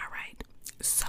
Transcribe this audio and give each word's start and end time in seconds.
All 0.00 0.10
right. 0.12 0.42
So 0.80 1.06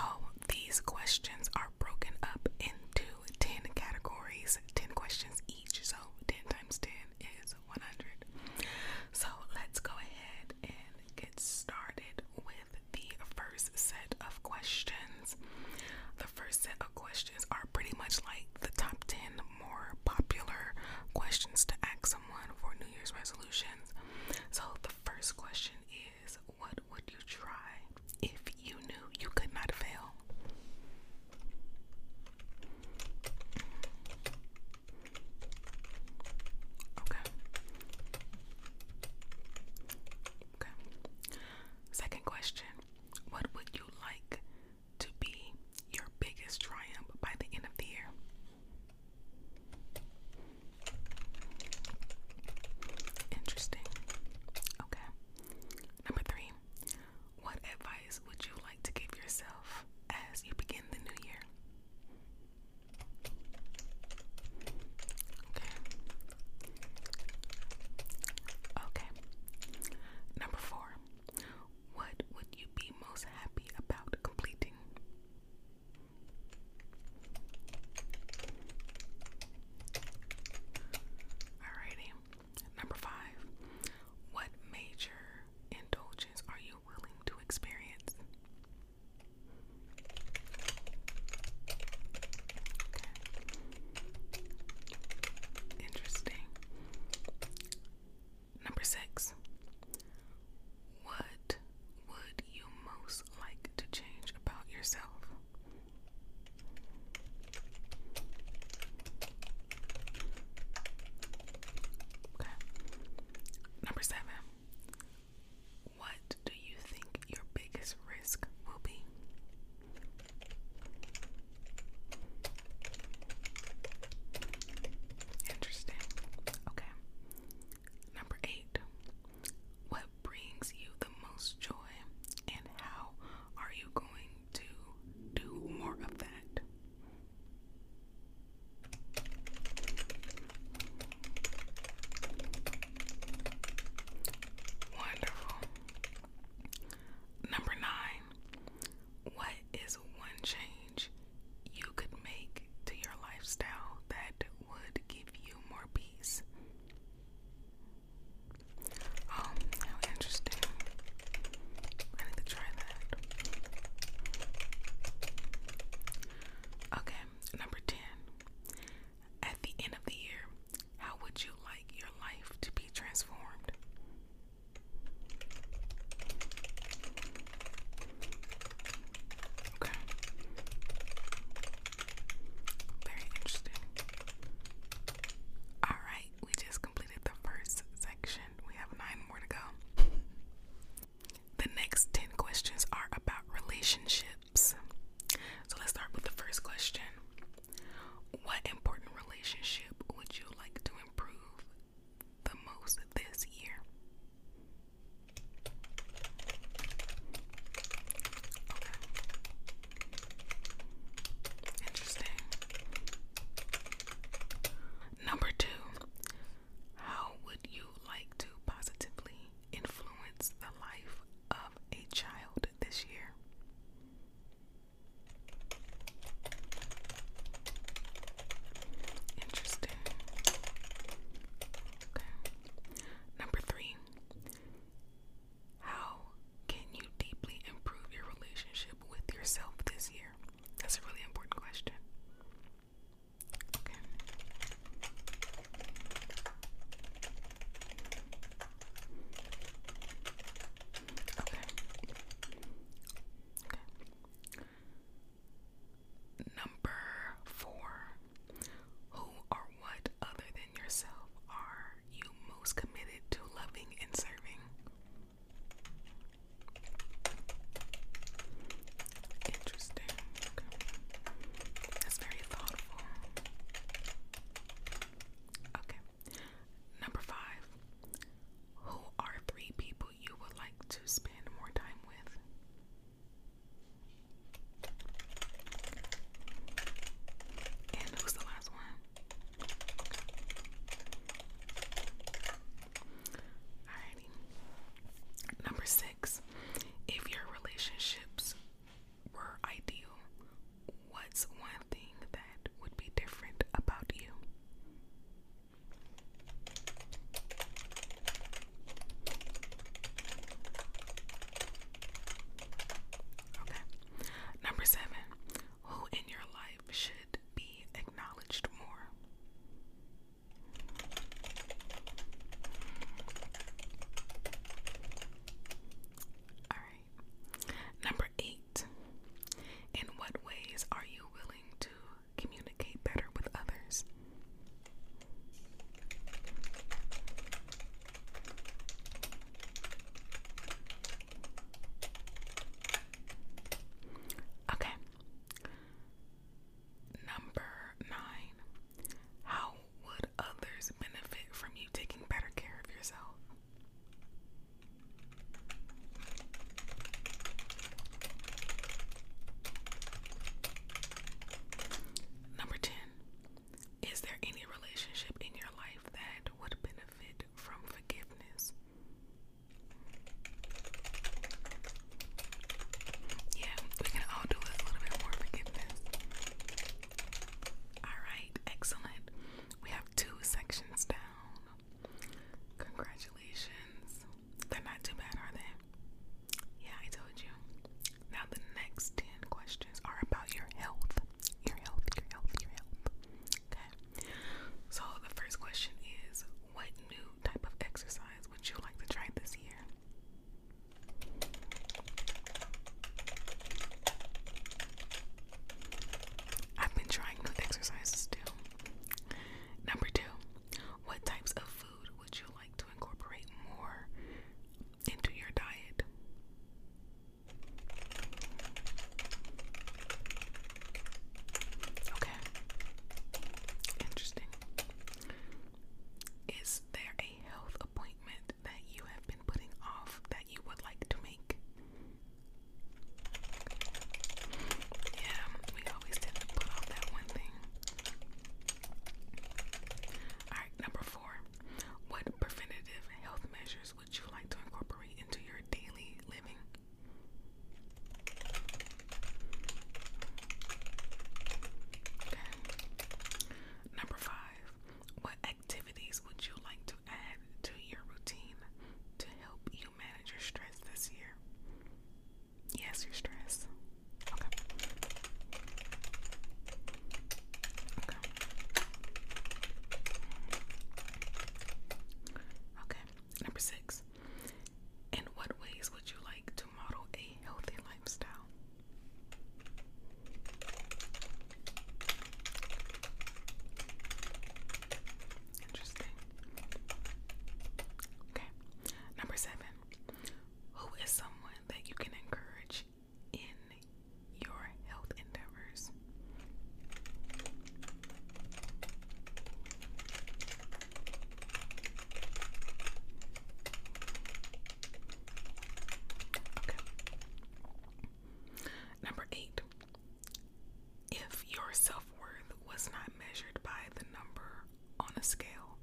if 511.30 511.46
your 511.50 511.72
self 511.72 512.06
worth 512.22 512.54
was 512.68 512.90
not 512.92 513.12
measured 513.18 513.60
by 513.64 513.82
the 513.96 514.06
number 514.14 514.64
on 515.00 515.10
a 515.18 515.24
scale, 515.24 515.78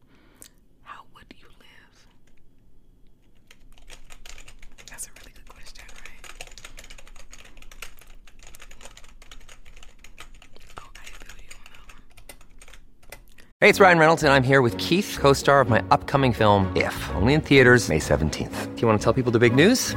how 0.82 1.02
would 1.14 1.26
you 1.38 1.46
live? 1.58 2.06
That's 4.88 5.06
a 5.06 5.10
really 5.20 5.32
good 5.32 5.48
question, 5.48 5.84
right? 6.00 6.24
Oh, 10.78 10.90
I 10.94 11.06
feel 11.06 11.36
you 11.38 11.52
on 11.56 11.64
that 11.72 11.86
one. 11.92 12.02
Hey, 13.60 13.68
it's 13.68 13.80
Ryan 13.80 13.98
Reynolds, 13.98 14.22
and 14.22 14.32
I'm 14.32 14.44
here 14.44 14.62
with 14.62 14.76
Keith, 14.78 15.18
co 15.20 15.32
star 15.32 15.60
of 15.60 15.68
my 15.68 15.82
upcoming 15.90 16.32
film, 16.32 16.72
If, 16.76 17.10
only 17.14 17.34
in 17.34 17.40
theaters, 17.40 17.88
May 17.88 17.98
17th. 17.98 18.74
Do 18.74 18.80
you 18.80 18.86
want 18.86 19.00
to 19.00 19.04
tell 19.04 19.12
people 19.12 19.32
the 19.32 19.40
big 19.40 19.54
news? 19.54 19.96